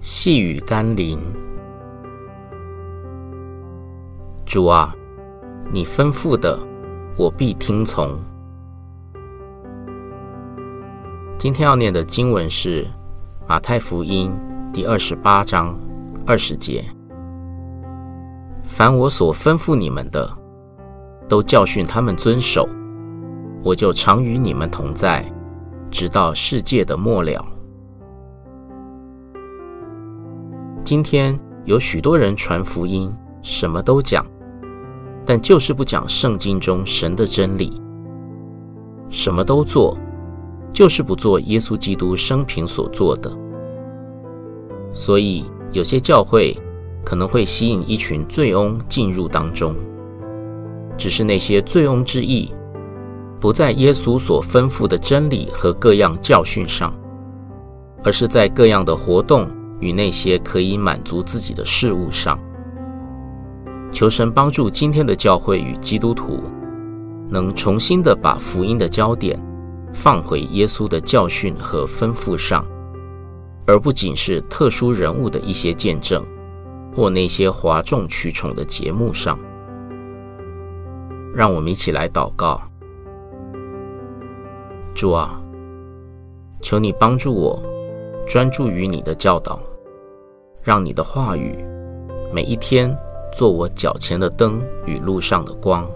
[0.00, 1.18] 细雨甘霖，
[4.46, 4.94] 主啊，
[5.72, 6.56] 你吩咐的，
[7.16, 8.16] 我必听从。
[11.36, 12.86] 今天要念的经文是
[13.48, 14.32] 马太福音
[14.72, 15.76] 第二十八章
[16.24, 16.84] 二十节：
[18.62, 20.30] 凡我所吩咐你们的，
[21.28, 22.68] 都教训他们遵守，
[23.64, 25.24] 我就常与你们同在，
[25.90, 27.44] 直到世界的末了。
[30.88, 34.24] 今天有许多人传福音，什么都讲，
[35.26, 37.78] 但就是不讲圣经中神的真理。
[39.10, 39.98] 什么都做。
[40.72, 43.30] 就是不做耶稣基督生平所做的，
[44.90, 46.56] 所以有些教会
[47.04, 49.74] 可能会吸引一群醉翁进入当中，
[50.96, 52.50] 只是那些醉翁之意
[53.38, 56.94] 不在耶稣所吩咐的真理和各样教训上，
[58.02, 59.46] 而是在各样的活动
[59.80, 62.38] 与那些可以满足自己的事物上。
[63.92, 66.42] 求神帮助今天的教会与基督徒，
[67.28, 69.38] 能重新的把福音的焦点。
[69.90, 72.62] 放回耶稣的教训和吩咐上，
[73.66, 76.22] 而不仅是特殊人物的一些见证，
[76.94, 79.38] 或那些哗众取宠的节目上。
[81.34, 82.60] 让我们一起来祷告：
[84.94, 85.40] 主啊，
[86.60, 87.58] 求你帮助我，
[88.28, 89.58] 专注于你的教导，
[90.62, 91.64] 让你的话语
[92.30, 92.94] 每一天
[93.32, 95.88] 做我脚前的灯与路上的光。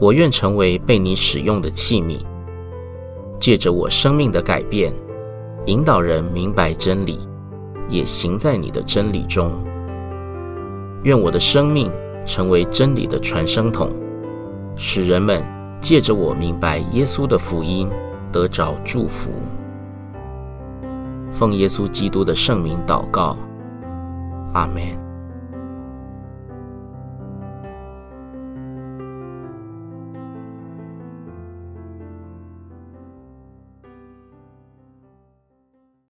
[0.00, 2.20] 我愿成为被你使用的器皿，
[3.38, 4.90] 借着我生命的改变，
[5.66, 7.18] 引导人明白真理，
[7.90, 9.52] 也行在你的真理中。
[11.02, 11.92] 愿我的生命
[12.24, 13.90] 成为真理的传声筒，
[14.76, 15.44] 使人们
[15.78, 17.90] 借着我明白耶稣的福音，
[18.32, 19.30] 得着祝福。
[21.38, 23.36] 奉耶稣基督的圣名祷告，
[24.54, 25.07] 阿门。